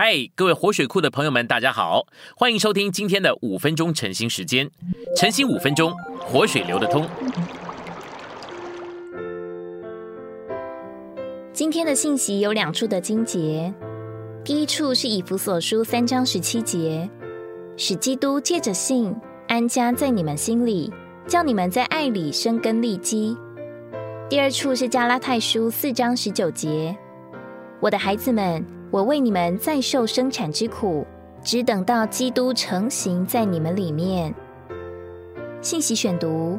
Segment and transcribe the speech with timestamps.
[0.00, 2.06] 嗨，各位活水库的朋友们，大家好，
[2.36, 4.70] 欢迎收听今天的五分钟晨兴时间。
[5.16, 7.04] 晨兴五分钟，活水流得通。
[11.52, 13.74] 今天的信息有两处的经节，
[14.44, 17.10] 第一处是以弗所书三章十七节，
[17.76, 19.12] 使基督借着信
[19.48, 20.92] 安家在你们心里，
[21.26, 23.36] 叫你们在爱里生根立基。
[24.30, 26.96] 第二处是加拉太书四章十九节，
[27.80, 28.77] 我的孩子们。
[28.90, 31.06] 我为你们再受生产之苦，
[31.42, 34.34] 只等到基督成型在你们里面。
[35.60, 36.58] 信息选读：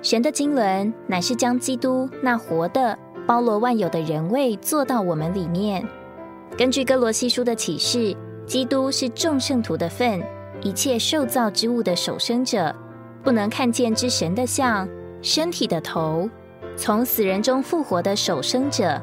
[0.00, 5.86] 神的经纶乃是将基督那活的、包罗万有的人位做到我们里面。
[6.56, 8.16] 根据哥罗西书的启示，
[8.46, 10.22] 基督是众圣徒的份，
[10.62, 12.74] 一切受造之物的首生者，
[13.22, 14.88] 不能看见之神的像，
[15.20, 16.28] 身体的头，
[16.74, 19.00] 从死人中复活的首生者。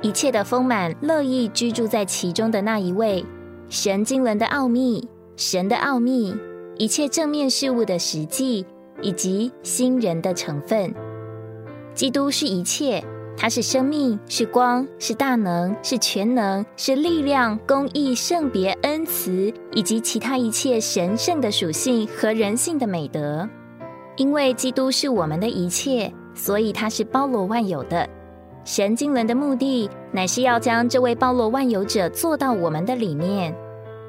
[0.00, 3.24] 一切的丰满，乐意居住在其中的那一位，
[3.68, 5.06] 神经纶的奥秘，
[5.36, 6.36] 神的奥秘，
[6.76, 8.64] 一切正面事物的实际，
[9.02, 10.94] 以及新人的成分。
[11.94, 13.02] 基督是一切，
[13.36, 23.48] 他是生命，是光，是大能，是全能，是力量，公义，圣别，恩慈，以及其他一切神圣的属性和人性的美德。
[24.14, 28.08] 因为基督是我们的一切，所以他是包罗万有的。
[28.68, 33.56] 神经轮的目的，乃是要将这位包罗万有者做到我们的里面。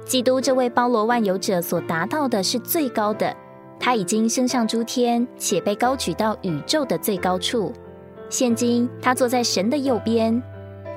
[0.05, 3.33] 基督这位包罗万有者所达到的是最高的，
[3.79, 7.71] 他已经升上诸天，且被高举到宇宙的最高处。
[8.27, 10.43] 现今他坐在神的右边。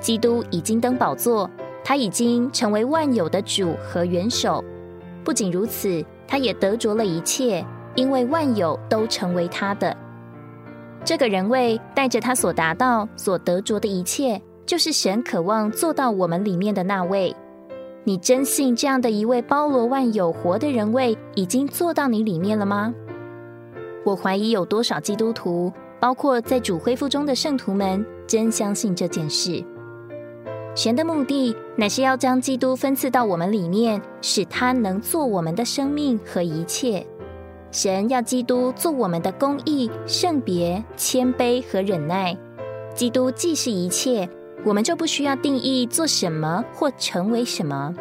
[0.01, 1.49] 基督已经登宝座，
[1.85, 4.61] 他已经成为万有的主和元首。
[5.23, 9.95] 不仅如此，他也得着了一切，因为万有都成为他的。
[11.05, 17.35] 这个人位带着他所达到、所得着的一切，就是神渴望做到我们里面的那位。
[18.05, 22.93] 你真信这样的一位包罗万有活的人位已经做到你里面了吗？
[24.05, 29.63] 我怀疑有多少基督徒，包括在主恢复中的圣徒们，真相信这件事。
[30.75, 37.05] 神的目的乃是要将基督分赐到我们里面，使他能做我们的生命和一切。
[37.73, 42.37] 神要基督做我们的公义、圣别、谦卑和忍耐。
[42.93, 44.29] 基督既是一切，
[44.63, 47.91] 我们就不需要定义做什么或成为什么。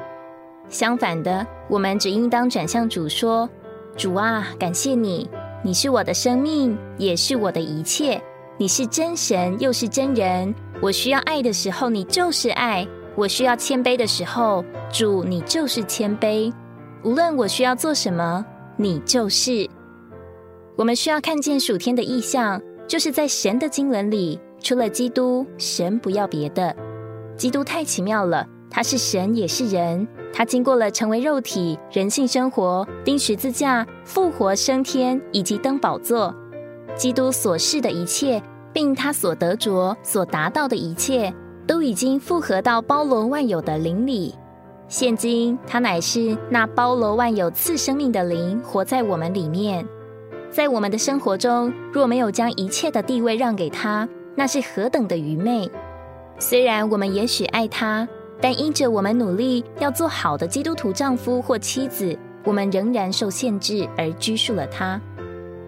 [0.68, 3.48] 相反的，我们只应当转向主说
[3.96, 5.26] ：“主啊，感谢你，
[5.64, 8.22] 你是我的生命，也是我的一切。
[8.58, 10.54] 你是真神，又是真人。
[10.82, 14.62] 我需要爱的时候，你就是爱；我需要谦卑的时候，
[14.92, 16.52] 主，你就是谦卑。
[17.02, 18.44] 无论我需要做什么。”
[18.76, 19.68] 你就是，
[20.76, 26.74] 我们需要看见属天的意象，就是在神的经纶里，除了基督，神不要别的。
[27.36, 36.34] 基督太奇妙了，他是神也是人，他经过了成为肉体、人性生活、钉十字架、复活升天以及登宝座。
[36.96, 41.32] 基督所示的一切，并他所得着、所达到的一切，
[41.66, 44.34] 都已经复合到包罗万有的灵里。
[44.92, 49.88] 现今，他乃是那包罗万有赐生命的灵，活在我们里面。
[50.50, 55.66] 在我们的生活中，若没有将一切的地位让给他，那是何等的愚昧！
[56.38, 58.06] 虽然我们也许爱他，
[58.38, 62.14] 但因着我们努力要做好的基督徒丈夫或妻子，
[62.44, 65.00] 我们仍然受限制而拘束了他。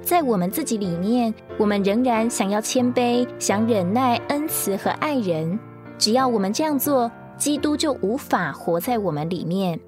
[0.03, 5.59] 在我们自己里面，我们仍然想要谦卑，想忍耐、恩慈和爱人。
[5.97, 7.11] 只要我们这样做。
[7.37, 9.79] 基督就无法活在我们里面。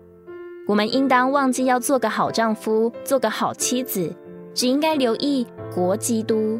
[0.66, 4.12] 我们应当忘记要做个好丈夫，做个好妻子，
[4.52, 6.58] 只应该留意活基督。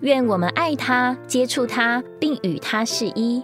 [0.00, 3.42] 愿我们爱他，接触他，并与他是一。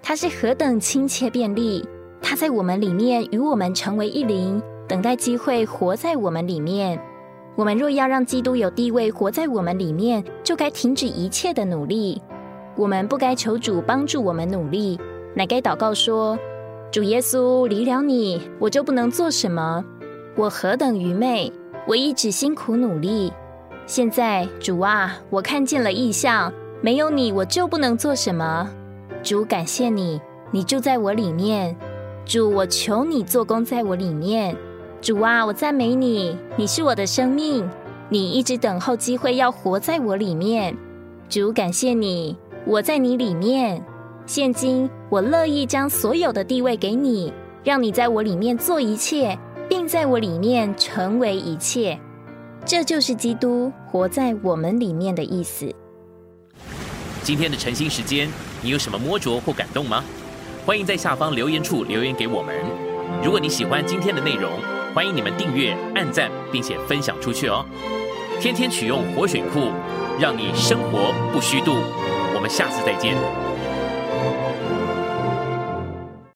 [0.00, 1.84] 他是何等亲切便利！
[2.22, 7.00] 他在我们里面与我们成为一灵，等待机会活在我们里面。
[7.56, 12.22] 我们若要让基督有地位活在我们里面，就该停止一切的努力。
[12.76, 14.96] 我们不该求主帮助我们努力。
[15.38, 16.36] 乃该祷告说
[16.90, 19.84] ：“主耶稣，离了你，我就不能做什么。
[20.34, 21.52] 我何等愚昧！
[21.86, 23.32] 我一直辛苦努力。
[23.86, 28.68] 现在，主啊，我看见了异象，没有你，我就不能做什么。
[29.22, 30.20] 主，感谢你，
[30.50, 31.76] 你住在我里面。
[32.24, 34.56] 主，我求你做工在我里面。
[35.00, 37.64] 主啊，我赞美你，你是我的生命，
[38.08, 40.76] 你一直等候机会要活在我里面。
[41.28, 42.36] 主，感谢你，
[42.66, 43.80] 我在你里面。”
[44.26, 47.32] 现今，我乐意将所有的地位给你，
[47.64, 51.98] 让你在我里面做一切，并在我里面成为一切。
[52.66, 55.74] 这就是基督活在我们里面的意思。
[57.22, 58.28] 今天的晨兴时间，
[58.60, 60.04] 你有什么摸着或感动吗？
[60.66, 62.54] 欢迎在下方留言处留言给我们。
[63.24, 64.50] 如果你喜欢今天的内容，
[64.94, 67.64] 欢迎你们订阅、按赞，并且分享出去哦。
[68.38, 69.72] 天天取用活水库，
[70.20, 71.76] 让你生活不虚度。
[72.34, 73.16] 我们下次再见。